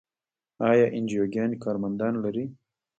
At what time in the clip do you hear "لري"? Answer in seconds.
2.23-2.45